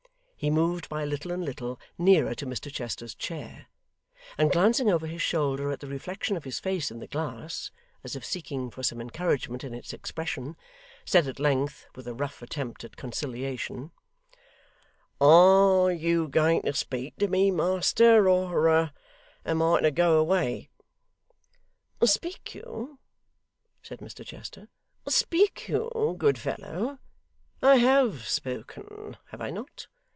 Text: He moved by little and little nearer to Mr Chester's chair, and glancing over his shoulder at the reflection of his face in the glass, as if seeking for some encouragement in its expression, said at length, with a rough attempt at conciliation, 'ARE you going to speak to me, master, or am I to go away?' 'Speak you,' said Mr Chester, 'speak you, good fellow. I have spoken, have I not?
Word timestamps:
He 0.43 0.49
moved 0.49 0.89
by 0.89 1.05
little 1.05 1.29
and 1.31 1.45
little 1.45 1.79
nearer 1.99 2.33
to 2.33 2.47
Mr 2.47 2.73
Chester's 2.73 3.13
chair, 3.13 3.67
and 4.39 4.51
glancing 4.51 4.89
over 4.89 5.05
his 5.05 5.21
shoulder 5.21 5.69
at 5.71 5.81
the 5.81 5.85
reflection 5.87 6.35
of 6.35 6.45
his 6.45 6.59
face 6.59 6.89
in 6.89 6.97
the 6.97 7.05
glass, 7.05 7.69
as 8.03 8.15
if 8.15 8.25
seeking 8.25 8.71
for 8.71 8.81
some 8.81 8.99
encouragement 8.99 9.63
in 9.63 9.75
its 9.75 9.93
expression, 9.93 10.57
said 11.05 11.27
at 11.27 11.39
length, 11.39 11.85
with 11.95 12.07
a 12.07 12.15
rough 12.15 12.41
attempt 12.41 12.83
at 12.83 12.97
conciliation, 12.97 13.91
'ARE 15.21 15.91
you 15.91 16.27
going 16.27 16.63
to 16.63 16.73
speak 16.73 17.15
to 17.17 17.27
me, 17.27 17.51
master, 17.51 18.27
or 18.27 18.89
am 19.45 19.61
I 19.61 19.81
to 19.81 19.91
go 19.91 20.17
away?' 20.17 20.71
'Speak 22.03 22.55
you,' 22.55 22.97
said 23.83 23.99
Mr 23.99 24.25
Chester, 24.25 24.69
'speak 25.07 25.67
you, 25.67 26.15
good 26.17 26.39
fellow. 26.39 26.97
I 27.61 27.75
have 27.75 28.27
spoken, 28.27 29.17
have 29.27 29.39
I 29.39 29.51
not? 29.51 29.85